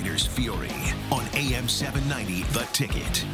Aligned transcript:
It's 0.00 0.06
Fighters 0.06 0.26
Fury 0.26 0.70
on 1.10 1.24
AM 1.34 1.66
790 1.66 2.42
The 2.52 2.64
Ticket. 2.72 3.24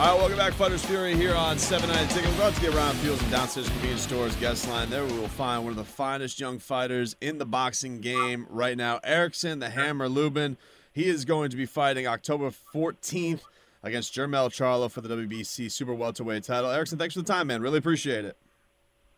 All 0.00 0.12
right, 0.12 0.18
welcome 0.18 0.36
back, 0.36 0.52
Fighters 0.52 0.84
Fury 0.84 1.14
here 1.14 1.34
on 1.34 1.58
790 1.58 2.12
Ticket. 2.12 2.30
We're 2.30 2.36
about 2.44 2.54
to 2.54 2.60
get 2.60 2.74
around 2.74 2.96
Fields 2.96 3.22
and 3.22 3.30
Downstairs 3.30 3.68
Convenience 3.68 4.02
Stores 4.02 4.34
guest 4.36 4.68
line. 4.68 4.90
There 4.90 5.04
we 5.04 5.12
will 5.12 5.28
find 5.28 5.62
one 5.62 5.70
of 5.70 5.76
the 5.76 5.84
finest 5.84 6.40
young 6.40 6.58
fighters 6.58 7.14
in 7.20 7.38
the 7.38 7.46
boxing 7.46 8.00
game 8.00 8.46
right 8.50 8.76
now, 8.76 8.98
Erickson 9.04 9.60
the 9.60 9.70
Hammer 9.70 10.08
Lubin. 10.08 10.56
He 10.92 11.08
is 11.08 11.24
going 11.24 11.50
to 11.50 11.56
be 11.56 11.66
fighting 11.66 12.06
October 12.06 12.50
14th 12.50 13.42
against 13.84 14.12
Jermell 14.12 14.50
Charlo 14.50 14.90
for 14.90 15.02
the 15.02 15.08
WBC 15.08 15.70
Super 15.70 15.94
Welterweight 15.94 16.42
title. 16.42 16.70
Erickson, 16.70 16.98
thanks 16.98 17.14
for 17.14 17.22
the 17.22 17.32
time, 17.32 17.46
man. 17.46 17.62
Really 17.62 17.78
appreciate 17.78 18.24
it. 18.24 18.36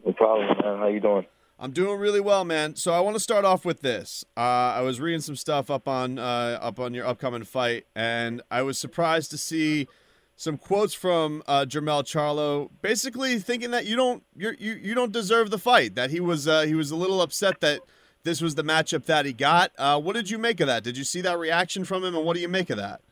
No 0.04 0.12
problem, 0.12 0.48
man. 0.48 0.78
How 0.78 0.88
you 0.88 1.00
doing? 1.00 1.24
I'm 1.62 1.70
doing 1.70 2.00
really 2.00 2.18
well, 2.18 2.44
man. 2.44 2.74
So 2.74 2.92
I 2.92 2.98
want 2.98 3.14
to 3.14 3.20
start 3.20 3.44
off 3.44 3.64
with 3.64 3.82
this. 3.82 4.24
Uh, 4.36 4.40
I 4.40 4.80
was 4.80 5.00
reading 5.00 5.20
some 5.20 5.36
stuff 5.36 5.70
up 5.70 5.86
on 5.86 6.18
uh, 6.18 6.58
up 6.60 6.80
on 6.80 6.92
your 6.92 7.06
upcoming 7.06 7.44
fight, 7.44 7.86
and 7.94 8.42
I 8.50 8.62
was 8.62 8.80
surprised 8.80 9.30
to 9.30 9.38
see 9.38 9.86
some 10.34 10.58
quotes 10.58 10.92
from 10.92 11.40
uh, 11.46 11.64
Jermell 11.68 12.02
Charlo, 12.02 12.68
basically 12.82 13.38
thinking 13.38 13.70
that 13.70 13.86
you 13.86 13.94
don't 13.94 14.24
you 14.34 14.54
you 14.58 14.72
you 14.72 14.92
don't 14.92 15.12
deserve 15.12 15.50
the 15.50 15.58
fight. 15.58 15.94
That 15.94 16.10
he 16.10 16.18
was 16.18 16.48
uh, 16.48 16.62
he 16.62 16.74
was 16.74 16.90
a 16.90 16.96
little 16.96 17.22
upset 17.22 17.60
that 17.60 17.78
this 18.24 18.40
was 18.40 18.56
the 18.56 18.64
matchup 18.64 19.04
that 19.04 19.24
he 19.24 19.32
got. 19.32 19.70
Uh, 19.78 20.00
what 20.00 20.16
did 20.16 20.30
you 20.30 20.38
make 20.38 20.58
of 20.58 20.66
that? 20.66 20.82
Did 20.82 20.98
you 20.98 21.04
see 21.04 21.20
that 21.20 21.38
reaction 21.38 21.84
from 21.84 22.02
him, 22.02 22.16
and 22.16 22.26
what 22.26 22.34
do 22.34 22.42
you 22.42 22.48
make 22.48 22.70
of 22.70 22.78
that? 22.78 23.02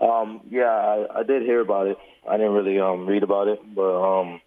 Um, 0.00 0.42
yeah, 0.48 0.70
I, 0.70 1.18
I 1.18 1.22
did 1.24 1.42
hear 1.42 1.60
about 1.60 1.88
it. 1.88 1.98
I 2.30 2.36
didn't 2.36 2.52
really 2.52 2.78
um, 2.78 3.08
read 3.08 3.24
about 3.24 3.48
it, 3.48 3.58
but 3.74 4.20
um, 4.20 4.40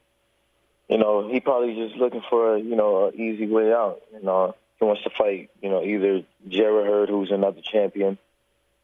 you 0.90 0.98
know, 0.98 1.28
he 1.28 1.40
probably 1.40 1.76
just 1.76 1.96
looking 1.96 2.22
for 2.30 2.56
a, 2.56 2.60
you 2.60 2.76
know 2.76 3.08
an 3.08 3.16
easy 3.20 3.48
way 3.48 3.74
out. 3.74 4.02
You 4.14 4.24
know, 4.24 4.56
he 4.80 4.86
wants 4.86 5.04
to 5.04 5.10
fight. 5.10 5.50
You 5.62 5.70
know, 5.70 5.84
either 5.84 6.22
Jarrett 6.48 6.88
Hurd, 6.88 7.10
who's 7.10 7.32
another 7.32 7.62
champion, 7.62 8.18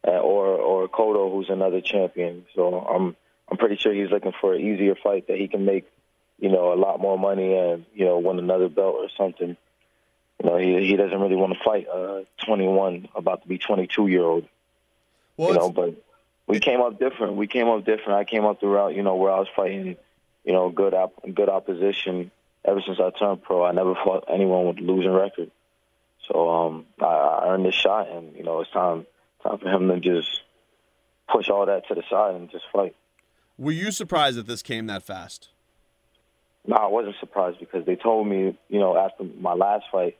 uh, 0.07 0.11
or 0.11 0.47
or 0.47 0.87
Cotto, 0.87 1.31
who's 1.31 1.49
another 1.49 1.81
champion. 1.81 2.45
So 2.55 2.73
I'm 2.73 3.15
I'm 3.49 3.57
pretty 3.57 3.77
sure 3.77 3.93
he's 3.93 4.09
looking 4.09 4.33
for 4.39 4.53
an 4.53 4.61
easier 4.61 4.95
fight 4.95 5.27
that 5.27 5.37
he 5.37 5.47
can 5.47 5.65
make, 5.65 5.85
you 6.39 6.49
know, 6.49 6.73
a 6.73 6.75
lot 6.75 6.99
more 6.99 7.19
money 7.19 7.53
and 7.55 7.85
you 7.93 8.05
know 8.05 8.17
win 8.17 8.39
another 8.39 8.69
belt 8.69 8.95
or 8.97 9.09
something. 9.15 9.55
You 10.43 10.49
know, 10.49 10.57
he 10.57 10.87
he 10.87 10.95
doesn't 10.95 11.19
really 11.19 11.35
want 11.35 11.53
to 11.53 11.63
fight 11.63 11.85
a 11.87 12.25
21, 12.45 13.09
about 13.13 13.43
to 13.43 13.47
be 13.47 13.59
22 13.59 14.07
year 14.07 14.23
old. 14.23 14.47
Well, 15.37 15.49
you 15.49 15.55
know, 15.55 15.71
but 15.71 16.01
we 16.47 16.59
came 16.59 16.81
up 16.81 16.97
different. 16.97 17.35
We 17.35 17.45
came 17.45 17.67
up 17.67 17.85
different. 17.85 18.13
I 18.13 18.23
came 18.23 18.45
up 18.45 18.59
the 18.59 18.67
route, 18.67 18.95
you 18.95 19.03
know, 19.03 19.15
where 19.15 19.31
I 19.31 19.39
was 19.39 19.47
fighting, 19.55 19.97
you 20.43 20.53
know, 20.53 20.69
good 20.69 20.93
op- 20.93 21.23
good 21.33 21.49
opposition. 21.49 22.31
Ever 22.63 22.81
since 22.85 22.99
I 22.99 23.09
turned 23.11 23.41
pro, 23.41 23.63
I 23.65 23.71
never 23.71 23.95
fought 23.95 24.25
anyone 24.31 24.67
with 24.67 24.77
a 24.77 24.81
losing 24.81 25.11
record. 25.11 25.49
So 26.27 26.49
um, 26.49 26.85
I, 26.99 27.05
I 27.05 27.47
earned 27.49 27.65
this 27.65 27.75
shot, 27.75 28.09
and 28.09 28.35
you 28.35 28.43
know, 28.43 28.61
it's 28.61 28.71
time 28.71 29.05
time 29.43 29.57
for 29.57 29.69
him 29.69 29.87
to 29.87 29.99
just 29.99 30.41
push 31.31 31.49
all 31.49 31.65
that 31.65 31.87
to 31.87 31.95
the 31.95 32.03
side 32.09 32.35
and 32.35 32.49
just 32.51 32.65
fight. 32.71 32.95
Were 33.57 33.71
you 33.71 33.91
surprised 33.91 34.37
that 34.37 34.47
this 34.47 34.61
came 34.61 34.87
that 34.87 35.03
fast? 35.03 35.49
No, 36.65 36.75
I 36.75 36.87
wasn't 36.87 37.15
surprised 37.19 37.59
because 37.59 37.85
they 37.85 37.95
told 37.95 38.27
me, 38.27 38.57
you 38.69 38.79
know, 38.79 38.95
after 38.95 39.23
my 39.23 39.53
last 39.53 39.85
fight 39.91 40.17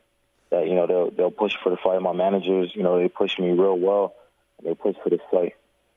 that 0.50 0.66
you 0.66 0.74
know 0.74 0.86
they'll 0.86 1.10
they'll 1.10 1.30
push 1.30 1.54
for 1.62 1.70
the 1.70 1.76
fight. 1.76 2.00
My 2.02 2.12
managers, 2.12 2.72
you 2.74 2.82
know, 2.82 2.98
they 2.98 3.08
pushed 3.08 3.38
me 3.38 3.50
real 3.50 3.78
well. 3.78 4.14
They 4.62 4.74
pushed 4.74 5.00
for 5.02 5.10
this 5.10 5.20
fight, 5.30 5.54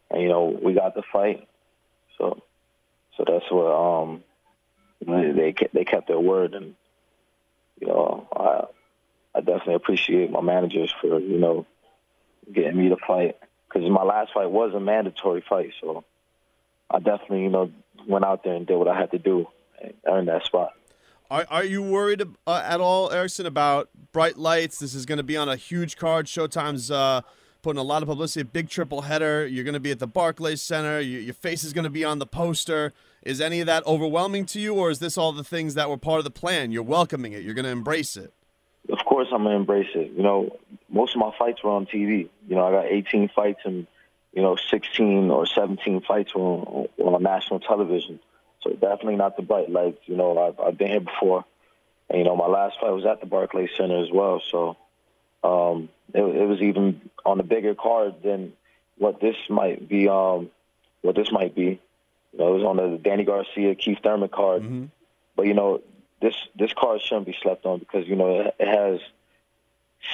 and 0.09 0.21
you 0.21 0.29
know, 0.29 0.57
we 0.61 0.73
got 0.73 0.95
the 0.95 1.03
fight. 1.11 1.47
So, 2.17 2.41
so 3.17 3.23
that's 3.27 3.49
what 3.49 3.71
um 3.71 4.23
they 5.01 5.53
they 5.73 5.83
kept, 5.85 6.07
their 6.07 6.19
word, 6.19 6.53
and 6.53 6.75
you 7.79 7.87
know, 7.87 8.27
I 8.35 9.37
I 9.37 9.41
definitely 9.41 9.75
appreciate 9.75 10.31
my 10.31 10.41
managers 10.41 10.93
for 11.01 11.19
you 11.19 11.37
know 11.37 11.65
getting 12.51 12.77
me 12.77 12.89
to 12.89 12.97
fight 13.07 13.37
because 13.67 13.89
my 13.89 14.03
last 14.03 14.33
fight 14.33 14.49
was 14.49 14.73
a 14.73 14.79
mandatory 14.79 15.43
fight, 15.47 15.71
so 15.81 16.03
I 16.89 16.99
definitely 16.99 17.43
you 17.43 17.49
know 17.49 17.71
went 18.07 18.25
out 18.25 18.43
there 18.43 18.53
and 18.55 18.65
did 18.65 18.77
what 18.77 18.87
I 18.87 18.99
had 18.99 19.11
to 19.11 19.19
do 19.19 19.47
and 19.81 19.93
earned 20.07 20.27
that 20.27 20.45
spot. 20.45 20.73
Are, 21.29 21.45
are 21.49 21.63
you 21.63 21.81
worried 21.81 22.21
uh, 22.45 22.63
at 22.63 22.79
all, 22.79 23.11
Erickson, 23.11 23.47
about 23.47 23.89
bright 24.11 24.37
lights? 24.37 24.77
This 24.77 24.93
is 24.93 25.05
going 25.05 25.17
to 25.17 25.23
be 25.23 25.35
on 25.35 25.49
a 25.49 25.55
huge 25.55 25.97
card. 25.97 26.27
Showtime's 26.27 26.91
uh, 26.91 27.21
putting 27.65 27.79
a 27.79 27.83
lot 27.83 28.03
of 28.03 28.07
publicity. 28.07 28.41
A 28.41 28.45
big 28.45 28.69
triple 28.69 29.01
header. 29.01 29.47
You're 29.47 29.63
going 29.63 29.73
to 29.73 29.79
be 29.79 29.89
at 29.89 29.97
the 29.97 30.05
Barclays 30.05 30.61
Center. 30.61 30.99
You, 30.99 31.17
your 31.17 31.33
face 31.33 31.63
is 31.63 31.73
going 31.73 31.85
to 31.85 31.89
be 31.89 32.05
on 32.05 32.19
the 32.19 32.27
poster. 32.27 32.93
Is 33.23 33.41
any 33.41 33.59
of 33.59 33.65
that 33.65 33.83
overwhelming 33.87 34.45
to 34.47 34.59
you, 34.59 34.75
or 34.75 34.91
is 34.91 34.99
this 34.99 35.17
all 35.17 35.31
the 35.31 35.43
things 35.43 35.73
that 35.73 35.89
were 35.89 35.97
part 35.97 36.19
of 36.19 36.25
the 36.25 36.29
plan? 36.29 36.71
You're 36.71 36.83
welcoming 36.83 37.33
it. 37.33 37.41
You're 37.41 37.55
going 37.55 37.65
to 37.65 37.71
embrace 37.71 38.17
it. 38.17 38.31
Of 38.87 38.99
course, 39.03 39.29
I'm 39.31 39.45
gonna 39.45 39.55
embrace 39.55 39.89
it. 39.95 40.11
You 40.11 40.21
know, 40.21 40.59
most 40.89 41.15
of 41.15 41.19
my 41.19 41.31
fights 41.39 41.63
were 41.63 41.71
on 41.71 41.87
TV. 41.87 42.29
You 42.47 42.55
know, 42.55 42.67
I 42.67 42.71
got 42.71 42.85
18 42.85 43.29
fights 43.35 43.61
and 43.65 43.87
you 44.31 44.43
know 44.43 44.55
16 44.57 45.31
or 45.31 45.47
17 45.47 46.01
fights 46.01 46.35
were 46.35 46.41
on, 46.41 46.87
on 46.99 47.23
national 47.23 47.61
television. 47.61 48.19
So 48.61 48.73
definitely 48.73 49.15
not 49.15 49.37
the 49.37 49.41
bright 49.41 49.71
lights. 49.71 50.01
You 50.05 50.17
know, 50.17 50.37
I've, 50.37 50.59
I've 50.59 50.77
been 50.77 50.89
here 50.89 50.99
before, 50.99 51.45
and 52.11 52.19
you 52.19 52.25
know 52.25 52.35
my 52.35 52.45
last 52.45 52.79
fight 52.79 52.91
was 52.91 53.07
at 53.07 53.21
the 53.21 53.25
Barclays 53.25 53.71
Center 53.75 54.03
as 54.03 54.11
well. 54.11 54.39
So 54.51 54.77
um, 55.43 55.89
it, 56.13 56.21
it 56.21 56.47
was 56.47 56.61
even 56.61 57.09
on 57.25 57.39
a 57.39 57.43
bigger 57.43 57.75
card 57.75 58.15
than 58.23 58.53
what 58.97 59.19
this 59.19 59.35
might 59.49 59.87
be. 59.87 60.07
Um, 60.07 60.49
what 61.05 61.15
this 61.15 61.31
might 61.31 61.55
be. 61.55 61.79
You 62.33 62.39
know, 62.39 62.47
it 62.49 62.59
was 62.59 62.63
on 62.63 62.77
the 62.77 62.97
Danny 62.97 63.23
Garcia, 63.23 63.75
Keith 63.75 63.99
Thurman 64.03 64.29
card. 64.29 64.63
But 65.35 65.47
you 65.47 65.53
know, 65.53 65.81
this 66.21 66.35
this 66.55 66.73
card 66.73 67.01
shouldn't 67.01 67.27
be 67.27 67.37
slept 67.41 67.65
on 67.65 67.79
because 67.79 68.07
you 68.07 68.15
know 68.15 68.41
it, 68.41 68.55
it 68.59 68.67
has 68.67 68.99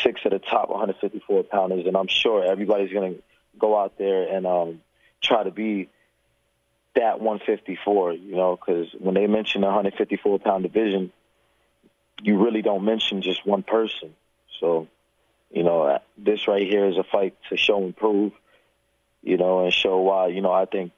six 0.03 0.21
of 0.25 0.31
the 0.31 0.39
top 0.39 0.69
154 0.69 1.43
pounders, 1.43 1.85
and 1.87 1.97
I'm 1.97 2.07
sure 2.07 2.43
everybody's 2.43 2.91
going 2.91 3.15
to 3.15 3.21
go 3.57 3.79
out 3.79 3.97
there 3.97 4.35
and 4.35 4.45
um, 4.45 4.81
try 5.21 5.43
to 5.43 5.51
be 5.51 5.89
that 6.95 7.19
154. 7.19 8.13
You 8.13 8.35
know, 8.35 8.55
because 8.55 8.89
when 8.99 9.15
they 9.15 9.27
mention 9.27 9.61
the 9.61 9.67
154 9.67 10.39
pound 10.39 10.63
division, 10.63 11.11
you 12.21 12.43
really 12.43 12.61
don't 12.61 12.83
mention 12.83 13.21
just 13.21 13.45
one 13.45 13.63
person. 13.63 14.13
So, 14.59 14.87
know, 15.71 15.99
this 16.17 16.47
right 16.47 16.67
here 16.67 16.85
is 16.87 16.97
a 16.97 17.03
fight 17.03 17.35
to 17.49 17.57
show 17.57 17.83
and 17.83 17.95
prove. 17.95 18.33
You 19.23 19.37
know, 19.37 19.63
and 19.63 19.73
show 19.73 20.01
why. 20.01 20.27
You 20.27 20.41
know, 20.41 20.51
I 20.51 20.65
think 20.65 20.91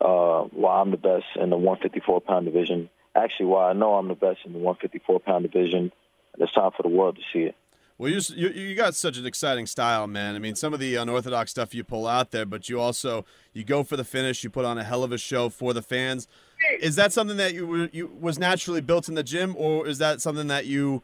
uh, 0.00 0.42
why 0.44 0.80
I'm 0.80 0.90
the 0.90 0.96
best 0.96 1.24
in 1.36 1.50
the 1.50 1.56
154 1.56 2.20
pound 2.20 2.46
division. 2.46 2.90
Actually, 3.14 3.46
why 3.46 3.70
I 3.70 3.72
know 3.72 3.94
I'm 3.94 4.08
the 4.08 4.14
best 4.14 4.40
in 4.44 4.52
the 4.52 4.58
154 4.58 5.20
pound 5.20 5.50
division. 5.50 5.92
And 6.34 6.42
it's 6.42 6.52
time 6.52 6.70
for 6.76 6.82
the 6.82 6.88
world 6.88 7.16
to 7.16 7.22
see 7.32 7.44
it. 7.44 7.56
Well, 7.96 8.12
you, 8.12 8.20
you 8.36 8.48
you 8.50 8.74
got 8.76 8.94
such 8.94 9.18
an 9.18 9.26
exciting 9.26 9.66
style, 9.66 10.06
man. 10.06 10.36
I 10.36 10.38
mean, 10.38 10.54
some 10.54 10.72
of 10.72 10.78
the 10.78 10.94
unorthodox 10.94 11.50
stuff 11.50 11.74
you 11.74 11.82
pull 11.82 12.06
out 12.06 12.30
there, 12.30 12.46
but 12.46 12.68
you 12.68 12.80
also 12.80 13.24
you 13.52 13.64
go 13.64 13.82
for 13.82 13.96
the 13.96 14.04
finish. 14.04 14.44
You 14.44 14.50
put 14.50 14.64
on 14.64 14.78
a 14.78 14.84
hell 14.84 15.02
of 15.02 15.10
a 15.10 15.18
show 15.18 15.48
for 15.48 15.74
the 15.74 15.82
fans. 15.82 16.28
Is 16.80 16.94
that 16.94 17.12
something 17.12 17.38
that 17.38 17.54
you 17.54 17.66
were, 17.66 17.88
you 17.92 18.06
was 18.20 18.38
naturally 18.38 18.80
built 18.80 19.08
in 19.08 19.16
the 19.16 19.24
gym, 19.24 19.56
or 19.58 19.88
is 19.88 19.98
that 19.98 20.20
something 20.20 20.46
that 20.46 20.66
you 20.66 21.02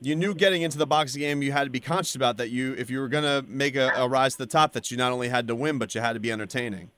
you 0.00 0.14
knew 0.14 0.34
getting 0.34 0.62
into 0.62 0.78
the 0.78 0.86
boxing 0.86 1.20
game 1.20 1.42
you 1.42 1.52
had 1.52 1.64
to 1.64 1.70
be 1.70 1.80
conscious 1.80 2.14
about 2.14 2.36
that 2.36 2.50
you 2.50 2.74
if 2.74 2.90
you 2.90 3.00
were 3.00 3.08
gonna 3.08 3.42
make 3.48 3.76
a, 3.76 3.90
a 3.96 4.08
rise 4.08 4.32
to 4.32 4.38
the 4.38 4.46
top 4.46 4.72
that 4.72 4.90
you 4.90 4.96
not 4.96 5.12
only 5.12 5.28
had 5.28 5.48
to 5.48 5.54
win 5.54 5.78
but 5.78 5.94
you 5.94 6.00
had 6.00 6.12
to 6.12 6.20
be 6.20 6.30
entertaining. 6.30 6.90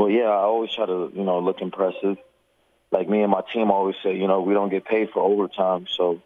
Well, 0.00 0.08
yeah, 0.08 0.28
I 0.28 0.44
always 0.44 0.72
try 0.72 0.86
to, 0.86 1.12
you 1.14 1.24
know, 1.24 1.40
look 1.40 1.60
impressive. 1.60 2.16
Like 2.90 3.06
me 3.06 3.20
and 3.20 3.30
my 3.30 3.42
team 3.52 3.70
always 3.70 3.96
say, 4.02 4.16
you 4.16 4.26
know, 4.26 4.40
we 4.40 4.54
don't 4.54 4.70
get 4.70 4.86
paid 4.86 5.10
for 5.10 5.20
overtime. 5.20 5.86
So, 5.94 6.22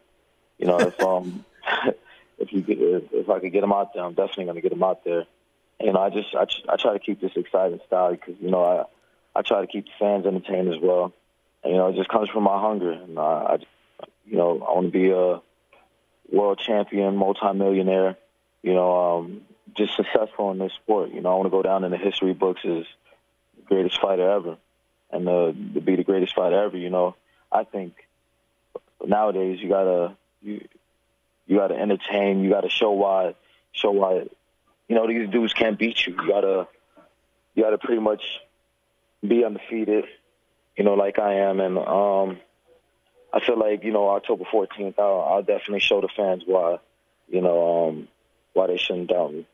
you 0.58 0.66
know, 0.66 0.78
if 0.78 1.00
um, 1.00 1.44
if 2.38 2.52
you 2.52 2.62
get, 2.62 2.78
if, 2.78 3.28
I 3.28 3.40
could 3.40 3.52
get 3.52 3.62
them 3.62 3.72
out 3.72 3.92
there, 3.92 4.04
I'm 4.04 4.14
definitely 4.14 4.44
going 4.44 4.54
to 4.54 4.60
get 4.60 4.70
them 4.70 4.82
out 4.82 5.04
there. 5.04 5.26
You 5.80 5.92
know, 5.92 6.00
I 6.00 6.10
just 6.10 6.32
I, 6.34 6.46
I 6.72 6.76
try 6.76 6.92
to 6.92 7.00
keep 7.00 7.20
this 7.20 7.32
exciting 7.34 7.80
style 7.86 8.12
because 8.12 8.36
you 8.40 8.50
know 8.50 8.64
I 8.64 8.84
I 9.38 9.42
try 9.42 9.60
to 9.60 9.66
keep 9.66 9.86
the 9.86 9.90
fans 9.98 10.24
entertained 10.24 10.72
as 10.72 10.80
well. 10.80 11.12
And, 11.64 11.72
you 11.72 11.78
know, 11.78 11.88
it 11.88 11.96
just 11.96 12.08
comes 12.08 12.28
from 12.28 12.44
my 12.44 12.60
hunger, 12.60 12.92
and 12.92 13.18
uh, 13.18 13.22
I, 13.22 13.58
you 14.24 14.36
know, 14.36 14.64
I 14.68 14.72
want 14.72 14.86
to 14.86 14.92
be 14.92 15.10
a 15.10 15.40
world 16.34 16.58
champion, 16.58 17.16
multimillionaire. 17.16 18.16
You 18.62 18.74
know, 18.74 19.18
um, 19.18 19.42
just 19.76 19.94
successful 19.96 20.50
in 20.50 20.58
this 20.58 20.72
sport. 20.72 21.10
You 21.10 21.20
know, 21.20 21.32
I 21.32 21.34
want 21.34 21.46
to 21.46 21.50
go 21.50 21.62
down 21.62 21.84
in 21.84 21.90
the 21.90 21.98
history 21.98 22.32
books 22.32 22.62
as 22.64 22.84
the 23.56 23.62
greatest 23.66 24.00
fighter 24.00 24.30
ever, 24.30 24.56
and 25.10 25.28
uh, 25.28 25.52
to 25.74 25.80
be 25.80 25.96
the 25.96 26.04
greatest 26.04 26.34
fighter 26.34 26.64
ever. 26.64 26.76
You 26.76 26.90
know, 26.90 27.14
I 27.52 27.64
think 27.64 27.94
nowadays 29.04 29.60
you 29.60 29.68
gotta 29.68 30.16
you 30.42 30.66
you 31.46 31.56
gotta 31.56 31.76
entertain. 31.76 32.42
You 32.42 32.50
gotta 32.50 32.70
show 32.70 32.92
why 32.92 33.34
show 33.72 33.90
why 33.90 34.26
you 34.88 34.94
know 34.94 35.06
these 35.06 35.28
dudes 35.30 35.52
can't 35.52 35.78
beat 35.78 36.06
you. 36.06 36.14
You 36.14 36.28
gotta 36.28 36.66
you 37.54 37.62
gotta 37.62 37.78
pretty 37.78 38.00
much 38.00 38.22
be 39.26 39.44
undefeated, 39.44 40.04
you 40.76 40.84
know, 40.84 40.94
like 40.94 41.18
I 41.18 41.34
am, 41.34 41.60
and 41.60 41.78
um, 41.78 42.38
I 43.34 43.40
feel 43.40 43.58
like 43.58 43.82
you 43.82 43.92
know 43.92 44.08
October 44.10 44.44
14th, 44.44 44.94
I'll, 44.96 45.20
I'll 45.20 45.42
definitely 45.42 45.80
show 45.80 46.00
the 46.00 46.08
fans 46.08 46.44
why, 46.46 46.78
you 47.28 47.40
know, 47.40 47.88
um, 47.88 48.08
why 48.52 48.68
they 48.68 48.76
shouldn't 48.76 49.08
doubt 49.08 49.34
me. 49.34 49.46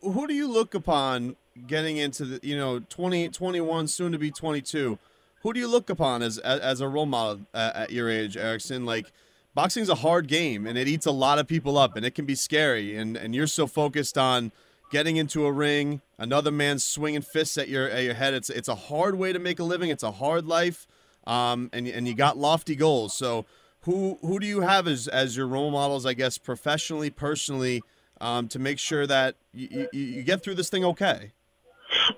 Who 0.00 0.26
do 0.26 0.34
you 0.34 0.48
look 0.48 0.74
upon 0.74 1.36
getting 1.66 1.96
into 1.96 2.24
the 2.24 2.40
you 2.42 2.56
know 2.56 2.80
20, 2.80 3.28
21, 3.28 3.86
soon 3.86 4.10
to 4.12 4.18
be 4.18 4.32
22? 4.32 4.98
Who 5.42 5.52
do 5.52 5.60
you 5.60 5.68
look 5.68 5.88
upon 5.90 6.22
as 6.22 6.38
as, 6.38 6.58
as 6.60 6.80
a 6.80 6.88
role 6.88 7.06
model 7.06 7.46
at, 7.54 7.76
at 7.76 7.92
your 7.92 8.10
age, 8.10 8.36
Erickson? 8.36 8.84
Like 8.84 9.12
boxing's 9.54 9.88
a 9.88 9.94
hard 9.94 10.26
game 10.26 10.66
and 10.66 10.76
it 10.76 10.88
eats 10.88 11.06
a 11.06 11.12
lot 11.12 11.38
of 11.38 11.46
people 11.46 11.78
up 11.78 11.96
and 11.96 12.04
it 12.04 12.16
can 12.16 12.24
be 12.24 12.34
scary 12.34 12.96
and 12.96 13.16
and 13.16 13.32
you're 13.32 13.46
so 13.46 13.68
focused 13.68 14.18
on 14.18 14.50
getting 14.90 15.16
into 15.16 15.46
a 15.46 15.52
ring, 15.52 16.00
another 16.18 16.50
man 16.50 16.78
swinging 16.78 17.22
fists 17.22 17.56
at 17.58 17.68
your 17.68 17.88
at 17.88 18.02
your 18.02 18.14
head. 18.14 18.34
It's 18.34 18.50
it's 18.50 18.68
a 18.68 18.74
hard 18.74 19.16
way 19.16 19.32
to 19.32 19.38
make 19.38 19.60
a 19.60 19.64
living. 19.64 19.90
It's 19.90 20.02
a 20.02 20.12
hard 20.12 20.46
life, 20.46 20.88
um, 21.26 21.70
and 21.72 21.86
and 21.86 22.06
you 22.06 22.14
got 22.14 22.36
lofty 22.36 22.76
goals. 22.76 23.14
So 23.14 23.46
who 23.82 24.18
who 24.22 24.38
do 24.38 24.46
you 24.46 24.60
have 24.60 24.86
as 24.86 25.08
as 25.08 25.36
your 25.36 25.46
role 25.46 25.70
models? 25.70 26.06
I 26.06 26.14
guess 26.14 26.38
professionally, 26.38 27.10
personally, 27.10 27.82
um, 28.20 28.48
to 28.48 28.58
make 28.58 28.78
sure 28.78 29.06
that 29.06 29.36
you, 29.52 29.88
you, 29.92 30.00
you 30.00 30.22
get 30.22 30.42
through 30.42 30.54
this 30.54 30.68
thing 30.68 30.84
okay. 30.84 31.32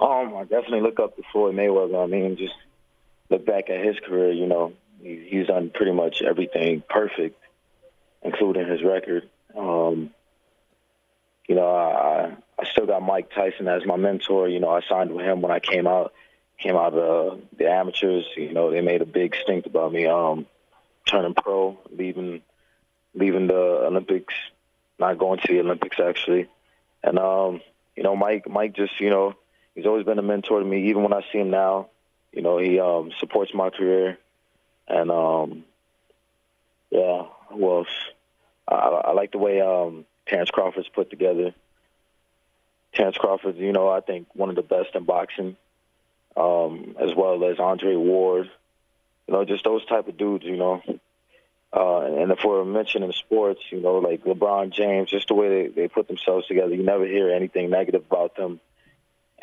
Um, 0.00 0.35
I 0.37 0.43
definitely 0.43 0.81
look 0.81 1.00
up 1.00 1.17
to 1.17 1.23
Floyd 1.32 1.55
Mayweather. 1.55 2.03
I 2.03 2.06
mean, 2.06 2.37
just 2.37 2.55
look 3.31 3.44
back 3.44 3.69
at 3.69 3.85
his 3.85 3.97
career. 4.00 4.32
You 4.32 4.47
know, 4.47 4.73
he, 5.03 5.26
he's 5.29 5.49
done 5.49 5.70
pretty 5.70 5.93
much 5.93 6.23
everything 6.23 6.82
perfect, 6.88 7.38
including 8.23 8.69
his 8.69 8.82
record. 8.82 9.29
Um, 9.56 10.11
you 11.49 11.55
know, 11.55 11.69
I 11.69 12.37
I 12.59 12.64
still 12.70 12.87
got 12.87 13.02
Mike 13.02 13.31
Tyson 13.35 13.69
as 13.69 13.85
my 13.85 13.97
mentor. 13.97 14.49
You 14.49 14.61
know, 14.61 14.70
I 14.70 14.81
signed 14.88 15.12
with 15.12 15.25
him 15.25 15.43
when 15.43 15.52
I 15.52 15.61
came 15.61 15.87
out 15.87 16.12
came 16.58 16.76
out 16.76 16.94
of 16.94 17.41
the 17.56 17.70
amateurs. 17.70 18.26
You 18.37 18.53
know, 18.53 18.70
they 18.70 18.81
made 18.81 19.03
a 19.03 19.06
big 19.06 19.35
stink 19.37 19.67
about 19.67 19.93
me 19.93 20.06
um, 20.06 20.47
turning 21.06 21.35
pro, 21.35 21.79
leaving 21.91 22.43
leaving 23.14 23.47
the 23.47 23.87
Olympics, 23.87 24.35
not 24.99 25.19
going 25.19 25.41
to 25.41 25.53
the 25.53 25.61
Olympics 25.61 25.99
actually. 26.00 26.49
And 27.03 27.19
um, 27.19 27.61
you 27.94 28.03
know, 28.03 28.17
Mike 28.17 28.49
Mike 28.49 28.75
just 28.75 29.00
you 29.00 29.11
know 29.11 29.35
he's 29.75 29.87
always 29.87 30.05
been 30.05 30.19
a 30.19 30.23
mentor 30.23 30.61
to 30.61 30.64
me. 30.64 30.88
Even 30.88 31.03
when 31.03 31.12
I 31.12 31.23
see 31.32 31.38
him 31.38 31.50
now, 31.50 31.88
you 32.32 32.43
know, 32.43 32.59
he 32.59 32.79
um, 32.81 33.12
supports 33.19 33.55
my 33.55 33.70
career. 33.70 34.19
And 34.88 35.11
um, 35.11 35.64
yeah, 36.91 37.25
well, 37.52 37.87
I, 38.69 38.75
I 38.75 39.12
like 39.12 39.32
the 39.32 39.38
way 39.38 39.61
um, 39.61 40.05
Terrence 40.26 40.50
Crawford's 40.50 40.88
put 40.88 41.11
together. 41.11 41.55
Terrence 42.93 43.17
Crawford, 43.19 43.56
you 43.56 43.73
know, 43.73 43.88
I 43.88 44.00
think 44.00 44.29
one 44.35 44.49
of 44.49 44.56
the 44.56 44.62
best 44.62 44.94
in 44.94 45.05
boxing, 45.05 45.56
um, 46.37 46.97
as 47.00 47.15
well 47.15 47.44
as 47.44 47.59
Andre 47.59 47.97
Ward. 47.97 48.50
You 49.27 49.35
know, 49.35 49.44
just 49.44 49.65
those 49.65 49.85
type 49.87 50.06
of 50.09 50.17
dudes, 50.17 50.44
you 50.44 50.56
know. 50.56 50.83
Uh, 51.73 52.00
and 52.00 52.31
if 52.31 52.38
we're 52.44 52.65
mentioning 52.65 53.12
sports, 53.12 53.61
you 53.71 53.81
know, 53.81 53.99
like 53.99 54.25
LeBron 54.25 54.71
James, 54.71 55.11
just 55.11 55.29
the 55.29 55.35
way 55.35 55.49
they, 55.49 55.69
they 55.69 55.88
put 55.88 56.06
themselves 56.06 56.47
together, 56.47 56.75
you 56.75 56.83
never 56.83 57.05
hear 57.05 57.31
anything 57.31 57.71
negative 57.71 58.05
about 58.09 58.37
them. 58.37 58.61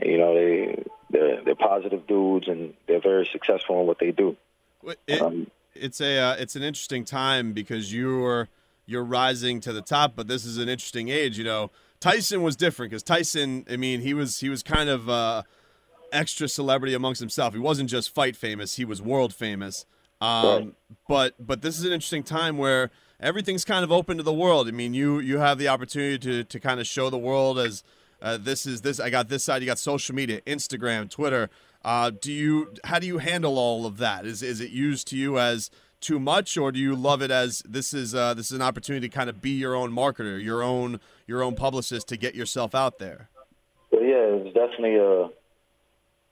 You 0.01 0.17
know, 0.17 0.33
they 0.33 0.83
they're 1.09 1.43
they're 1.43 1.55
positive 1.55 2.07
dudes 2.07 2.47
and 2.47 2.73
they're 2.87 3.01
very 3.01 3.27
successful 3.31 3.81
in 3.81 3.87
what 3.87 3.99
they 3.99 4.11
do. 4.11 4.35
It, 5.07 5.21
um, 5.21 5.47
it's 5.75 6.01
a 6.01 6.17
uh, 6.17 6.35
it's 6.35 6.55
an 6.55 6.63
interesting 6.63 7.05
time 7.05 7.53
because 7.53 7.93
you're 7.93 8.49
you're 8.85 9.03
rising 9.03 9.59
to 9.61 9.73
the 9.73 9.81
top, 9.81 10.13
but 10.15 10.27
this 10.27 10.45
is 10.45 10.57
an 10.57 10.69
interesting 10.69 11.09
age. 11.09 11.37
You 11.37 11.43
know, 11.43 11.71
Tyson 11.99 12.41
was 12.41 12.55
different 12.55 12.91
because 12.91 13.03
Tyson, 13.03 13.65
I 13.69 13.77
mean, 13.77 14.01
he 14.01 14.13
was 14.13 14.39
he 14.39 14.49
was 14.49 14.63
kind 14.63 14.89
of 14.89 15.09
uh, 15.09 15.43
extra 16.13 16.47
celebrity 16.47 16.93
amongst 16.93 17.19
himself. 17.19 17.53
He 17.53 17.59
wasn't 17.59 17.89
just 17.89 18.13
fight 18.13 18.35
famous; 18.35 18.75
he 18.75 18.85
was 18.85 19.01
world 19.01 19.33
famous. 19.33 19.85
Um, 20.21 20.45
right. 20.45 20.73
But 21.07 21.45
but 21.45 21.61
this 21.61 21.77
is 21.77 21.85
an 21.85 21.91
interesting 21.91 22.23
time 22.23 22.57
where 22.57 22.91
everything's 23.19 23.65
kind 23.65 23.83
of 23.83 23.91
open 23.91 24.17
to 24.17 24.23
the 24.23 24.33
world. 24.33 24.67
I 24.67 24.71
mean, 24.71 24.93
you 24.93 25.19
you 25.19 25.39
have 25.39 25.57
the 25.57 25.67
opportunity 25.67 26.17
to 26.19 26.43
to 26.43 26.59
kind 26.59 26.79
of 26.79 26.87
show 26.87 27.09
the 27.09 27.17
world 27.17 27.59
as 27.59 27.83
uh, 28.21 28.37
this 28.37 28.65
is 28.65 28.81
this. 28.81 28.99
I 28.99 29.09
got 29.09 29.27
this 29.27 29.43
side. 29.43 29.61
You 29.61 29.65
got 29.65 29.79
social 29.79 30.15
media, 30.15 30.41
Instagram, 30.41 31.09
Twitter. 31.09 31.49
Uh, 31.83 32.09
do 32.09 32.31
you 32.31 32.73
how 32.85 32.99
do 32.99 33.07
you 33.07 33.17
handle 33.17 33.57
all 33.57 33.85
of 33.85 33.97
that? 33.97 34.25
Is 34.25 34.41
is 34.41 34.61
it 34.61 34.69
used 34.69 35.07
to 35.09 35.17
you 35.17 35.37
as 35.37 35.69
too 35.99 36.19
much, 36.19 36.57
or 36.57 36.71
do 36.71 36.79
you 36.79 36.95
love 36.95 37.21
it 37.21 37.31
as 37.31 37.63
this 37.67 37.93
is 37.93 38.15
uh, 38.15 38.33
this 38.33 38.47
is 38.47 38.53
an 38.53 38.61
opportunity 38.61 39.07
to 39.09 39.13
kind 39.13 39.29
of 39.29 39.41
be 39.41 39.51
your 39.51 39.75
own 39.75 39.91
marketer, 39.91 40.41
your 40.41 40.63
own 40.63 40.99
your 41.27 41.43
own 41.43 41.55
publicist 41.55 42.07
to 42.09 42.17
get 42.17 42.35
yourself 42.35 42.73
out 42.73 42.99
there? 42.99 43.29
Well, 43.91 44.03
yeah, 44.03 44.37
it's 44.39 44.53
definitely 44.53 44.95
a. 44.95 45.29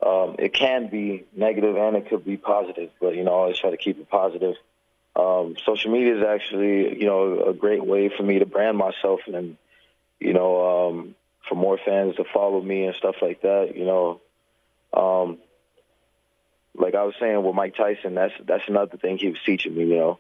Um, 0.06 0.36
it 0.40 0.54
can 0.54 0.88
be 0.90 1.26
negative 1.36 1.76
and 1.76 1.96
it 1.96 2.10
could 2.10 2.26
be 2.26 2.38
positive, 2.38 2.90
but 3.00 3.16
you 3.16 3.24
know, 3.24 3.32
I 3.32 3.36
always 3.36 3.60
try 3.60 3.70
to 3.70 3.78
keep 3.78 4.00
it 4.00 4.10
positive. 4.10 4.56
Um, 5.16 5.56
social 5.66 5.92
media 5.92 6.18
is 6.18 6.24
actually, 6.24 7.00
you 7.00 7.06
know, 7.06 7.44
a 7.50 7.54
great 7.54 7.86
way 7.86 8.10
for 8.10 8.24
me 8.24 8.40
to 8.40 8.46
brand 8.46 8.78
myself 8.78 9.20
and, 9.28 9.58
you 10.20 10.34
know, 10.34 10.90
um, 10.90 11.16
for 11.48 11.56
more 11.56 11.78
fans 11.78 12.16
to 12.16 12.24
follow 12.34 12.62
me 12.62 12.86
and 12.86 12.96
stuff 12.96 13.16
like 13.22 13.42
that. 13.42 13.74
You 13.76 13.86
know, 13.86 14.22
um, 14.94 15.38
like 16.74 16.96
I 16.96 17.04
was 17.04 17.16
saying 17.20 17.44
with 17.44 17.56
Mike 17.56 17.76
Tyson, 17.76 18.16
that's 18.16 18.34
that's 18.46 18.68
another 18.68 18.98
thing 18.98 19.18
he 19.18 19.30
was 19.30 19.40
teaching 19.46 19.76
me. 19.76 19.86
You 19.86 19.98
know, 19.98 20.20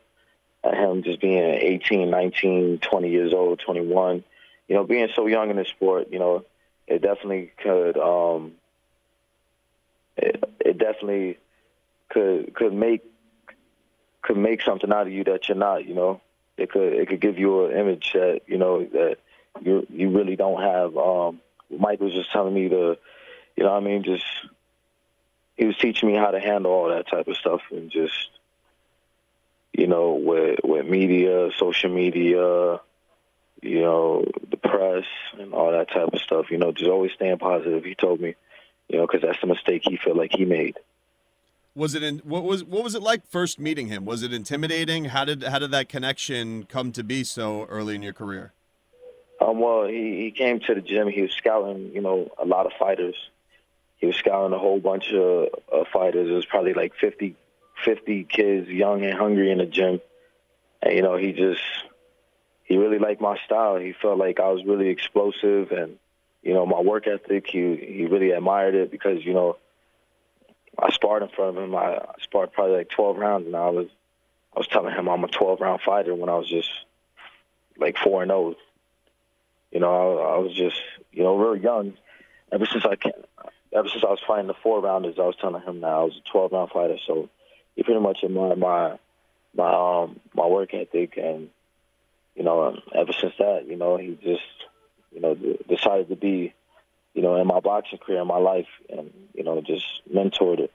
him 0.64 1.04
just 1.04 1.22
being 1.22 1.38
18, 1.38 2.10
19, 2.10 2.80
20 2.80 3.10
years 3.10 3.34
old, 3.34 3.60
21. 3.60 4.24
You 4.68 4.76
know, 4.76 4.84
being 4.84 5.10
so 5.16 5.28
young 5.28 5.50
in 5.50 5.58
the 5.58 5.66
sport, 5.66 6.08
you 6.12 6.20
know, 6.20 6.46
it 6.88 7.02
definitely 7.02 7.52
could. 7.58 7.98
Um, 7.98 8.54
definitely 10.82 11.38
could 12.10 12.54
could 12.54 12.74
make 12.74 13.04
could 14.22 14.38
make 14.38 14.62
something 14.62 14.92
out 14.92 15.08
of 15.08 15.14
you 15.14 15.24
that 15.26 15.48
you're 15.48 15.58
not. 15.58 15.86
You 15.86 15.96
know, 15.96 16.22
it 16.58 16.70
could 16.72 16.94
it 16.94 17.08
could 17.08 17.22
give 17.22 17.40
you 17.40 17.66
an 17.66 17.78
image 17.78 18.12
that 18.14 18.42
you 18.48 18.58
know 18.58 18.84
that 18.84 19.18
you 19.62 19.86
you 19.90 20.10
really 20.10 20.36
don't 20.36 20.62
have. 20.62 20.98
Um, 20.98 21.40
Mike 21.70 22.02
was 22.02 22.14
just 22.14 22.32
telling 22.32 22.54
me 22.54 22.68
to, 22.68 22.98
you 23.56 23.64
know, 23.64 23.74
I 23.74 23.80
mean, 23.80 24.04
just 24.04 24.26
he 25.56 25.66
was 25.66 25.78
teaching 25.78 26.10
me 26.10 26.16
how 26.16 26.32
to 26.32 26.40
handle 26.40 26.72
all 26.72 26.90
that 26.90 27.08
type 27.08 27.28
of 27.28 27.38
stuff 27.38 27.62
and 27.72 27.92
just 27.92 28.30
you 29.74 29.88
know 29.88 30.14
with 30.14 30.60
with 30.64 30.86
media 30.86 31.50
social 31.58 31.90
media 31.90 32.80
you 33.62 33.82
know 33.82 34.26
the 34.50 34.58
press 34.58 35.06
and 35.40 35.54
all 35.54 35.72
that 35.72 35.90
type 35.92 36.10
of 36.14 36.20
stuff 36.20 36.50
you 36.50 36.58
know 36.58 36.72
just 36.72 36.90
always 36.90 37.12
staying 37.14 37.38
positive 37.38 37.84
he 37.84 37.96
told 37.96 38.20
me 38.20 38.36
you 38.92 38.98
know 38.98 39.08
because 39.08 39.22
that's 39.22 39.40
the 39.42 39.48
mistake 39.48 39.82
he 39.86 39.98
felt 39.98 40.18
like 40.18 40.32
he 40.34 40.46
made 40.46 40.78
was 41.74 41.96
it 41.96 42.04
in 42.04 42.20
what 42.20 42.44
was 42.44 42.64
what 42.64 42.84
was 42.84 42.96
it 42.96 43.02
like 43.02 43.26
first 43.28 43.60
meeting 43.60 43.88
him 43.88 44.06
was 44.06 44.24
it 44.24 44.34
intimidating 44.34 45.06
how 45.06 45.26
did 45.26 45.44
how 45.44 45.60
did 45.60 45.72
that 45.72 45.90
connection 45.90 46.64
come 46.66 46.92
to 46.92 47.04
be 47.04 47.24
so 47.24 47.66
early 47.66 47.96
in 47.96 48.04
your 48.04 48.14
career 48.14 48.52
um 49.40 49.60
well 49.60 49.86
he 49.86 50.18
he 50.18 50.32
came 50.32 50.60
to 50.60 50.76
the 50.76 50.82
gym 50.82 51.08
he 51.08 51.22
was 51.22 51.32
scouting 51.32 51.92
you 51.94 52.02
know 52.02 52.30
a 52.38 52.46
lot 52.46 52.66
of 52.66 52.74
fighters 52.74 53.16
he 54.02 54.08
was 54.08 54.16
scouting 54.16 54.54
a 54.54 54.60
whole 54.60 54.80
bunch 54.80 55.14
of, 55.14 55.50
of 55.72 55.88
fighters. 55.94 56.28
It 56.28 56.34
was 56.34 56.46
probably 56.46 56.74
like 56.74 56.96
50, 56.96 57.36
50 57.86 58.24
kids, 58.24 58.68
young 58.68 59.06
and 59.06 59.14
hungry 59.14 59.52
in 59.52 59.60
the 59.60 59.68
gym. 59.68 60.02
And 60.82 60.94
you 60.94 61.04
know, 61.04 61.16
he 61.16 61.32
just 61.34 61.62
he 62.64 62.78
really 62.78 62.98
liked 62.98 63.22
my 63.22 63.38
style. 63.46 63.78
He 63.78 63.94
felt 63.94 64.18
like 64.18 64.40
I 64.40 64.50
was 64.50 64.66
really 64.66 64.88
explosive, 64.88 65.72
and 65.72 66.00
you 66.42 66.54
know, 66.54 66.66
my 66.66 66.80
work 66.80 67.08
ethic. 67.08 67.48
He 67.48 67.76
he 67.76 68.06
really 68.06 68.32
admired 68.32 68.76
it 68.76 68.92
because 68.92 69.24
you 69.24 69.34
know, 69.34 69.58
I 70.78 70.92
sparred 70.92 71.24
in 71.24 71.30
front 71.30 71.58
of 71.58 71.64
him. 71.64 71.76
I, 71.76 72.00
sparred 72.22 72.54
probably 72.54 72.78
like 72.78 72.90
12 72.90 73.18
rounds, 73.18 73.46
and 73.46 73.56
I 73.56 73.70
was 73.70 73.88
I 74.56 74.60
was 74.60 74.68
telling 74.68 74.94
him 74.94 75.08
I'm 75.08 75.24
a 75.24 75.28
12 75.28 75.62
round 75.62 75.82
fighter 75.82 76.16
when 76.16 76.30
I 76.30 76.36
was 76.36 76.50
just 76.50 76.70
like 77.78 77.98
four 77.98 78.24
and 78.24 78.30
zero. 78.30 78.40
Oh. 78.40 78.56
You 79.72 79.80
know, 79.80 80.20
I, 80.20 80.36
I 80.36 80.38
was 80.38 80.54
just 80.54 80.82
you 81.12 81.24
know 81.24 81.38
real 81.38 81.56
young. 81.56 81.94
Ever 82.52 82.66
since 82.66 82.86
I 82.86 82.96
can, 82.96 83.14
ever 83.72 83.88
since 83.88 84.04
I 84.04 84.10
was 84.10 84.20
fighting 84.28 84.48
the 84.48 84.54
four 84.54 84.82
rounders, 84.82 85.16
I 85.18 85.22
was 85.26 85.38
telling 85.40 85.62
him 85.62 85.82
that 85.82 85.88
I 85.88 86.04
was 86.04 86.18
a 86.18 86.30
12 86.32 86.52
round 86.52 86.72
fighter. 86.72 86.98
So 87.06 87.30
he 87.76 87.84
pretty 87.84 88.02
much 88.02 88.20
admired 88.24 88.58
my 88.58 88.98
my 89.56 90.04
um 90.04 90.20
my 90.34 90.48
work 90.48 90.74
ethic, 90.74 91.18
and 91.18 91.50
you 92.36 92.44
know, 92.44 92.78
ever 92.94 93.14
since 93.14 93.34
that, 93.40 93.68
you 93.68 93.78
know, 93.78 93.98
he 93.98 94.18
just 94.24 94.42
you 95.12 95.22
know 95.22 95.36
decided 95.68 96.10
to 96.10 96.16
be 96.16 96.54
you 97.14 97.22
know 97.22 97.36
in 97.36 97.48
my 97.48 97.60
boxing 97.60 98.00
career, 98.00 98.22
in 98.22 98.28
my 98.28 98.38
life, 98.38 98.68
and 98.90 99.12
you 99.34 99.44
know, 99.44 99.62
just 99.62 99.86
mentored 100.14 100.60
it. 100.60 100.72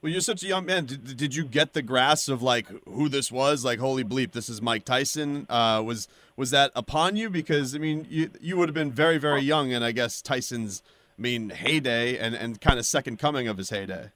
Well, 0.00 0.10
you're 0.10 0.20
such 0.20 0.42
a 0.42 0.48
young 0.48 0.66
man. 0.66 0.86
Did, 0.86 1.16
did 1.16 1.34
you 1.36 1.44
get 1.44 1.74
the 1.74 1.82
grasp 1.82 2.28
of 2.28 2.42
like 2.42 2.66
who 2.86 3.08
this 3.08 3.30
was? 3.30 3.64
Like, 3.64 3.78
holy 3.78 4.02
bleep, 4.02 4.32
this 4.32 4.48
is 4.48 4.60
Mike 4.60 4.84
Tyson. 4.84 5.46
Uh, 5.48 5.82
was 5.84 6.08
was 6.36 6.50
that 6.50 6.72
upon 6.74 7.16
you? 7.16 7.30
Because 7.30 7.74
I 7.74 7.78
mean, 7.78 8.06
you 8.10 8.30
you 8.40 8.56
would 8.56 8.68
have 8.68 8.74
been 8.74 8.92
very 8.92 9.18
very 9.18 9.42
young, 9.42 9.72
and 9.72 9.84
I 9.84 9.92
guess 9.92 10.20
Tyson's 10.20 10.82
I 11.18 11.22
mean, 11.22 11.50
heyday 11.50 12.18
and, 12.18 12.34
and 12.34 12.60
kind 12.60 12.78
of 12.78 12.86
second 12.86 13.18
coming 13.18 13.46
of 13.48 13.58
his 13.58 13.70
heyday. 13.70 14.10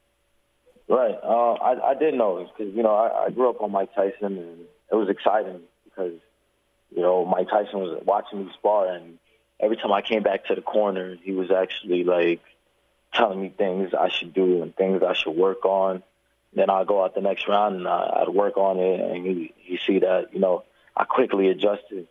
Right. 0.88 1.14
Uh, 1.22 1.52
I, 1.52 1.90
I 1.90 1.94
did 1.94 2.14
know 2.14 2.48
because, 2.56 2.74
you 2.74 2.82
know, 2.82 2.94
I, 2.94 3.26
I 3.26 3.30
grew 3.30 3.50
up 3.50 3.60
on 3.60 3.72
Mike 3.72 3.94
Tyson, 3.94 4.38
and 4.38 4.60
it 4.90 4.94
was 4.94 5.08
exciting 5.08 5.60
because, 5.84 6.14
you 6.94 7.02
know, 7.02 7.24
Mike 7.24 7.48
Tyson 7.48 7.80
was 7.80 8.02
watching 8.06 8.46
me 8.46 8.50
spar, 8.58 8.92
and 8.92 9.18
every 9.60 9.76
time 9.76 9.92
I 9.92 10.02
came 10.02 10.22
back 10.22 10.46
to 10.46 10.54
the 10.54 10.62
corner, 10.62 11.16
he 11.22 11.32
was 11.32 11.50
actually 11.50 12.04
like 12.04 12.40
telling 13.12 13.40
me 13.40 13.48
things 13.48 13.94
I 13.94 14.08
should 14.08 14.34
do 14.34 14.62
and 14.62 14.74
things 14.74 15.02
I 15.02 15.14
should 15.14 15.36
work 15.36 15.64
on. 15.64 16.02
Then 16.52 16.70
I 16.70 16.84
go 16.84 17.04
out 17.04 17.14
the 17.14 17.20
next 17.20 17.48
round 17.48 17.76
and 17.76 17.88
I, 17.88 18.22
I'd 18.22 18.28
work 18.28 18.56
on 18.56 18.78
it, 18.78 19.00
and 19.00 19.26
he 19.26 19.54
he 19.56 19.78
see 19.86 19.98
that 20.00 20.32
you 20.32 20.40
know 20.40 20.64
I 20.96 21.04
quickly 21.04 21.48
adjusted, 21.48 22.08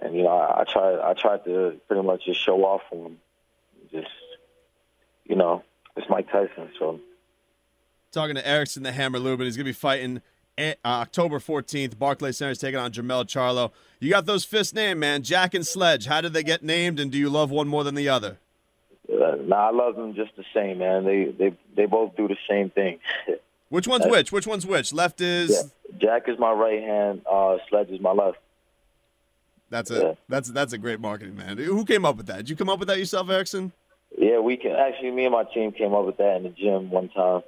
and 0.00 0.14
you 0.14 0.22
know 0.22 0.30
I, 0.30 0.62
I 0.62 0.64
tried 0.64 0.98
I 0.98 1.12
tried 1.14 1.44
to 1.44 1.80
pretty 1.88 2.02
much 2.02 2.24
just 2.24 2.42
show 2.42 2.64
off 2.64 2.82
for 2.88 3.06
him, 3.06 3.18
just 3.90 4.08
you 5.26 5.36
know 5.36 5.62
it's 5.96 6.08
Mike 6.08 6.30
Tyson, 6.30 6.70
so. 6.78 7.00
Talking 8.12 8.36
to 8.36 8.46
Erickson 8.46 8.82
the 8.82 8.92
Hammer 8.92 9.18
Lubin, 9.18 9.46
he's 9.46 9.56
gonna 9.56 9.64
be 9.64 9.72
fighting 9.72 10.20
October 10.58 11.38
14th. 11.38 11.98
Barclays 11.98 12.36
Center 12.36 12.52
is 12.52 12.58
taking 12.58 12.78
on 12.78 12.92
Jermell 12.92 13.24
Charlo. 13.24 13.72
You 14.00 14.10
got 14.10 14.26
those 14.26 14.44
fists 14.44 14.74
named, 14.74 15.00
man. 15.00 15.22
Jack 15.22 15.54
and 15.54 15.66
Sledge. 15.66 16.06
How 16.06 16.20
did 16.20 16.32
they 16.32 16.42
get 16.42 16.62
named, 16.62 17.00
and 17.00 17.10
do 17.10 17.18
you 17.18 17.30
love 17.30 17.50
one 17.50 17.68
more 17.68 17.84
than 17.84 17.94
the 17.94 18.08
other? 18.08 18.38
Uh, 19.10 19.36
nah, 19.40 19.68
I 19.68 19.70
love 19.70 19.96
them 19.96 20.14
just 20.14 20.36
the 20.36 20.44
same, 20.54 20.78
man. 20.78 21.04
They 21.04 21.24
they 21.26 21.56
they 21.76 21.86
both 21.86 22.16
do 22.16 22.28
the 22.28 22.36
same 22.48 22.70
thing. 22.70 22.98
which 23.68 23.86
one's 23.86 24.06
which? 24.06 24.32
Which 24.32 24.46
one's 24.46 24.66
which? 24.66 24.92
Left 24.92 25.20
is 25.20 25.50
yeah. 25.50 25.98
Jack 25.98 26.28
is 26.28 26.38
my 26.38 26.52
right 26.52 26.82
hand. 26.82 27.22
Uh, 27.30 27.58
Sledge 27.68 27.90
is 27.90 28.00
my 28.00 28.12
left. 28.12 28.38
That's 29.70 29.90
a 29.90 29.98
yeah. 30.00 30.12
that's 30.28 30.50
that's 30.50 30.72
a 30.72 30.78
great 30.78 31.00
marketing 31.00 31.36
man. 31.36 31.58
Who 31.58 31.84
came 31.84 32.04
up 32.04 32.16
with 32.16 32.26
that? 32.26 32.38
Did 32.38 32.50
you 32.50 32.56
come 32.56 32.68
up 32.68 32.78
with 32.78 32.88
that 32.88 32.98
yourself, 32.98 33.28
Erickson? 33.30 33.72
Yeah, 34.16 34.38
we 34.38 34.56
can 34.56 34.72
actually. 34.72 35.10
Me 35.10 35.24
and 35.24 35.32
my 35.32 35.44
team 35.44 35.72
came 35.72 35.94
up 35.94 36.04
with 36.04 36.18
that 36.18 36.36
in 36.36 36.42
the 36.44 36.50
gym 36.50 36.90
one 36.90 37.08
time. 37.08 37.42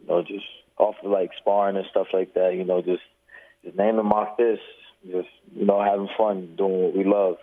You 0.00 0.08
know, 0.08 0.22
just 0.22 0.44
off 0.78 0.96
of 1.02 1.10
like 1.10 1.30
sparring 1.38 1.76
and 1.76 1.86
stuff 1.90 2.08
like 2.12 2.34
that. 2.34 2.54
You 2.54 2.64
know, 2.64 2.82
just 2.82 3.02
just 3.64 3.76
naming 3.76 4.06
my 4.06 4.28
fists, 4.36 4.64
just 5.06 5.28
you 5.54 5.64
know, 5.64 5.82
having 5.82 6.08
fun, 6.16 6.54
doing 6.56 6.82
what 6.82 6.96
we 6.96 7.04
love. 7.04 7.36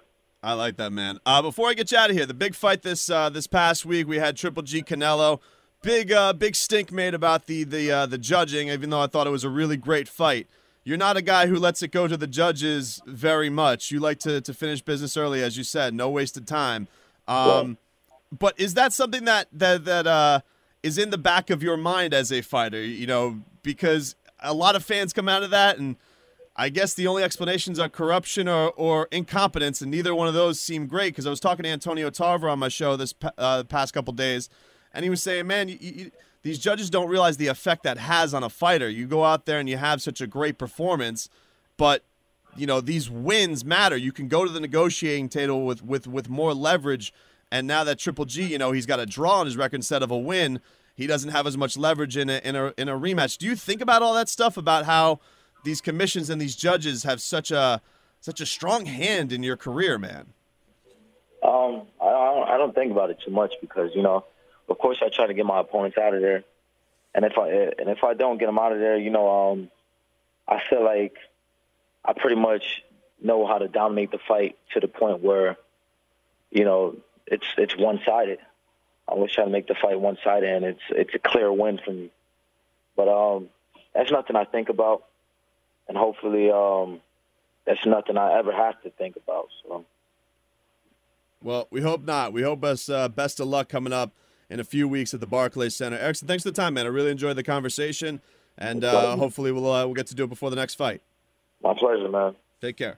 I 0.43 0.53
like 0.53 0.77
that, 0.77 0.91
man. 0.91 1.19
Uh, 1.25 1.41
before 1.41 1.69
I 1.69 1.73
get 1.75 1.91
you 1.91 1.97
out 1.97 2.09
of 2.09 2.15
here, 2.15 2.25
the 2.25 2.33
big 2.33 2.55
fight 2.55 2.81
this 2.81 3.09
uh, 3.09 3.29
this 3.29 3.47
past 3.47 3.85
week, 3.85 4.07
we 4.07 4.17
had 4.17 4.37
Triple 4.37 4.63
G 4.63 4.81
Canelo. 4.81 5.39
Big 5.83 6.11
uh, 6.11 6.33
big 6.33 6.55
stink 6.55 6.91
made 6.91 7.13
about 7.13 7.47
the 7.47 7.63
the 7.63 7.91
uh, 7.91 8.05
the 8.05 8.17
judging, 8.17 8.69
even 8.69 8.89
though 8.89 9.01
I 9.01 9.07
thought 9.07 9.27
it 9.27 9.31
was 9.31 9.43
a 9.43 9.49
really 9.49 9.77
great 9.77 10.07
fight. 10.07 10.47
You're 10.83 10.97
not 10.97 11.15
a 11.15 11.21
guy 11.21 11.45
who 11.45 11.57
lets 11.57 11.83
it 11.83 11.89
go 11.89 12.07
to 12.07 12.17
the 12.17 12.25
judges 12.25 13.01
very 13.05 13.51
much. 13.51 13.91
You 13.91 13.99
like 13.99 14.17
to, 14.19 14.41
to 14.41 14.53
finish 14.53 14.81
business 14.81 15.15
early, 15.15 15.43
as 15.43 15.55
you 15.55 15.63
said, 15.63 15.93
no 15.93 16.09
wasted 16.09 16.47
time. 16.47 16.87
Um, 17.27 17.77
but 18.31 18.59
is 18.59 18.73
that 18.73 18.93
something 18.93 19.25
that 19.25 19.47
that 19.53 19.85
that 19.85 20.07
uh, 20.07 20.41
is 20.83 20.97
in 20.97 21.09
the 21.09 21.17
back 21.17 21.49
of 21.49 21.61
your 21.63 21.77
mind 21.77 22.13
as 22.13 22.31
a 22.31 22.41
fighter? 22.41 22.81
You 22.81 23.07
know, 23.07 23.41
because 23.63 24.15
a 24.39 24.53
lot 24.53 24.75
of 24.75 24.83
fans 24.83 25.13
come 25.13 25.29
out 25.29 25.43
of 25.43 25.51
that 25.51 25.77
and 25.77 25.95
I 26.55 26.69
guess 26.69 26.93
the 26.93 27.07
only 27.07 27.23
explanations 27.23 27.79
are 27.79 27.89
corruption 27.89 28.47
or, 28.47 28.71
or 28.71 29.07
incompetence, 29.11 29.81
and 29.81 29.89
neither 29.89 30.13
one 30.13 30.27
of 30.27 30.33
those 30.33 30.59
seem 30.59 30.85
great. 30.85 31.13
Because 31.13 31.25
I 31.25 31.29
was 31.29 31.39
talking 31.39 31.63
to 31.63 31.69
Antonio 31.69 32.09
Tarver 32.09 32.49
on 32.49 32.59
my 32.59 32.67
show 32.67 32.95
this 32.97 33.13
uh, 33.37 33.63
past 33.63 33.93
couple 33.93 34.13
days, 34.13 34.49
and 34.93 35.03
he 35.03 35.09
was 35.09 35.23
saying, 35.23 35.47
"Man, 35.47 35.69
you, 35.69 35.77
you, 35.79 36.11
these 36.43 36.59
judges 36.59 36.89
don't 36.89 37.07
realize 37.07 37.37
the 37.37 37.47
effect 37.47 37.83
that 37.83 37.97
has 37.97 38.33
on 38.33 38.43
a 38.43 38.49
fighter. 38.49 38.89
You 38.89 39.07
go 39.07 39.23
out 39.23 39.45
there 39.45 39.59
and 39.59 39.69
you 39.69 39.77
have 39.77 40.01
such 40.01 40.19
a 40.19 40.27
great 40.27 40.57
performance, 40.57 41.29
but 41.77 42.03
you 42.57 42.67
know 42.67 42.81
these 42.81 43.09
wins 43.09 43.63
matter. 43.63 43.95
You 43.95 44.11
can 44.11 44.27
go 44.27 44.43
to 44.43 44.51
the 44.51 44.59
negotiating 44.59 45.29
table 45.29 45.65
with 45.65 45.83
with 45.83 46.05
with 46.05 46.29
more 46.29 46.53
leverage. 46.53 47.13
And 47.51 47.67
now 47.67 47.83
that 47.83 47.99
Triple 47.99 48.25
G, 48.25 48.43
you 48.43 48.57
know, 48.57 48.71
he's 48.71 48.85
got 48.85 48.99
a 48.99 49.05
draw 49.05 49.39
on 49.39 49.45
his 49.45 49.57
record 49.57 49.77
instead 49.77 50.03
of 50.03 50.11
a 50.11 50.17
win. 50.17 50.61
He 50.95 51.05
doesn't 51.05 51.31
have 51.31 51.45
as 51.45 51.57
much 51.57 51.77
leverage 51.77 52.17
in 52.17 52.29
a 52.29 52.39
in 52.43 52.55
a 52.55 52.73
in 52.77 52.89
a 52.89 52.97
rematch. 52.97 53.37
Do 53.37 53.45
you 53.45 53.55
think 53.55 53.81
about 53.81 54.01
all 54.01 54.13
that 54.13 54.29
stuff 54.29 54.57
about 54.57 54.85
how?" 54.85 55.19
these 55.63 55.81
commissions 55.81 56.29
and 56.29 56.41
these 56.41 56.55
judges 56.55 57.03
have 57.03 57.21
such 57.21 57.51
a 57.51 57.81
such 58.19 58.39
a 58.39 58.45
strong 58.45 58.85
hand 58.85 59.31
in 59.31 59.41
your 59.41 59.57
career, 59.57 59.97
man? 59.97 60.27
Um, 61.43 61.87
I 61.99 62.11
don't, 62.11 62.49
I 62.49 62.57
don't 62.57 62.75
think 62.75 62.91
about 62.91 63.09
it 63.09 63.17
too 63.25 63.31
much 63.31 63.53
because 63.61 63.91
you 63.95 64.01
know, 64.01 64.25
of 64.69 64.77
course, 64.77 64.99
I 65.01 65.09
try 65.09 65.27
to 65.27 65.33
get 65.33 65.45
my 65.45 65.59
opponents 65.59 65.97
out 65.97 66.13
of 66.13 66.21
there, 66.21 66.43
and 67.15 67.25
if 67.25 67.37
I 67.37 67.49
and 67.49 67.89
if 67.89 68.03
I 68.03 68.13
don't 68.13 68.37
get 68.37 68.45
them 68.45 68.59
out 68.59 68.73
of 68.73 68.79
there, 68.79 68.97
you 68.97 69.09
know, 69.09 69.51
um, 69.51 69.71
I 70.47 70.61
feel 70.69 70.83
like 70.83 71.15
I 72.05 72.13
pretty 72.13 72.39
much 72.39 72.83
know 73.21 73.45
how 73.45 73.57
to 73.57 73.67
dominate 73.67 74.11
the 74.11 74.19
fight 74.27 74.57
to 74.73 74.79
the 74.79 74.87
point 74.87 75.21
where, 75.21 75.57
you 76.49 76.63
know, 76.63 76.95
it's 77.31 77.47
it's 77.57 77.75
one 77.75 77.99
sided. 78.05 78.39
I 79.07 79.13
always 79.13 79.31
trying 79.31 79.47
to 79.47 79.51
make 79.51 79.67
the 79.67 79.75
fight 79.75 79.99
one 79.99 80.17
sided, 80.23 80.49
and 80.49 80.65
it's 80.65 80.83
it's 80.89 81.15
a 81.15 81.19
clear 81.19 81.51
win 81.51 81.79
for 81.83 81.91
me. 81.91 82.11
But 82.95 83.07
um, 83.07 83.49
that's 83.95 84.11
nothing 84.11 84.35
I 84.35 84.45
think 84.45 84.69
about 84.69 85.03
and 85.91 85.97
hopefully 85.97 86.49
um, 86.49 87.01
that's 87.65 87.85
nothing 87.85 88.17
I 88.17 88.39
ever 88.39 88.53
have 88.53 88.81
to 88.83 88.89
think 88.91 89.17
about. 89.17 89.49
So. 89.61 89.85
Well, 91.43 91.67
we 91.69 91.81
hope 91.81 92.05
not. 92.05 92.31
We 92.31 92.43
hope 92.43 92.63
us 92.63 92.87
uh, 92.87 93.09
best 93.09 93.41
of 93.41 93.47
luck 93.47 93.67
coming 93.67 93.91
up 93.91 94.13
in 94.49 94.61
a 94.61 94.63
few 94.63 94.87
weeks 94.87 95.13
at 95.13 95.19
the 95.19 95.27
Barclays 95.27 95.75
Center. 95.75 95.97
Erickson, 95.97 96.29
thanks 96.29 96.43
for 96.43 96.49
the 96.49 96.55
time, 96.55 96.75
man. 96.75 96.85
I 96.85 96.89
really 96.89 97.11
enjoyed 97.11 97.35
the 97.35 97.43
conversation, 97.43 98.21
and 98.57 98.85
uh, 98.85 99.17
hopefully 99.17 99.51
we'll 99.51 99.69
uh, 99.69 99.85
we'll 99.85 99.95
get 99.95 100.07
to 100.07 100.15
do 100.15 100.23
it 100.23 100.29
before 100.29 100.49
the 100.49 100.55
next 100.55 100.75
fight. 100.75 101.01
My 101.61 101.73
pleasure, 101.73 102.07
man. 102.07 102.35
Take 102.61 102.77
care. 102.77 102.97